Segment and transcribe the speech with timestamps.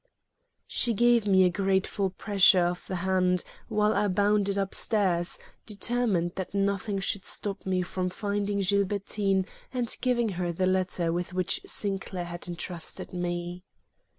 [0.65, 6.31] She gave me a grateful pressure of the hand, while I bounded up stairs, determined
[6.37, 11.61] that nothing should stop me from finding Gilbertine and giving her the letter with which
[11.67, 13.63] Sinclair had intrusted me.